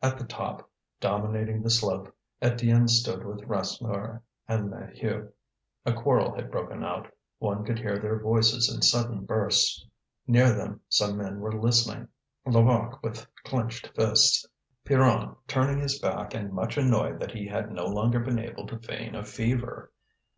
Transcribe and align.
At 0.00 0.16
the 0.16 0.24
top, 0.24 0.70
dominating 1.00 1.60
the 1.62 1.68
slope, 1.68 2.10
Étienne 2.40 2.88
stood 2.88 3.26
with 3.26 3.44
Rasseneur 3.46 4.22
and 4.48 4.70
Maheu. 4.72 5.30
A 5.84 5.92
quarrel 5.92 6.34
had 6.34 6.50
broken 6.50 6.82
out, 6.82 7.12
one 7.40 7.62
could 7.62 7.80
hear 7.80 7.98
their 7.98 8.18
voices 8.18 8.74
in 8.74 8.80
sudden 8.80 9.26
bursts. 9.26 9.86
Near 10.26 10.50
them 10.54 10.80
some 10.88 11.18
men 11.18 11.40
were 11.40 11.52
listening: 11.60 12.08
Levaque, 12.46 13.02
with 13.02 13.26
clenched 13.44 13.88
fists; 13.94 14.46
Pierron, 14.86 15.36
turning 15.46 15.80
his 15.80 15.98
back 15.98 16.32
and 16.32 16.54
much 16.54 16.78
annoyed 16.78 17.20
that 17.20 17.32
he 17.32 17.46
had 17.46 17.70
no 17.70 17.84
longer 17.86 18.20
been 18.20 18.38
able 18.38 18.66
to 18.68 18.78
feign 18.78 19.14
a 19.14 19.26
fever. 19.26 19.92